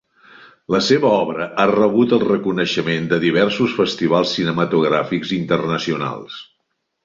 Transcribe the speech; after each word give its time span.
La 0.75 0.79
seva 0.85 1.11
obra 1.25 1.45
ha 1.57 1.65
rebut 1.71 2.15
el 2.17 2.23
reconeixement 2.31 3.07
de 3.13 3.21
diversos 3.27 3.77
festivals 3.83 4.35
cinematogràfics 4.41 5.39
internacionals. 5.41 6.45